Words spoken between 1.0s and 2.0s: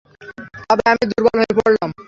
দুর্বল হয়ে পরলাম।